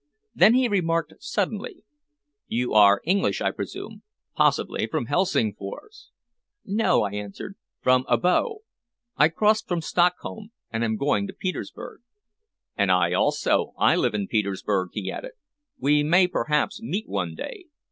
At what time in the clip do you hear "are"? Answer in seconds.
2.73-3.03